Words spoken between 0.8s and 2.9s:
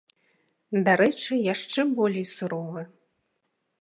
Дарэчы, яшчэ болей суровы.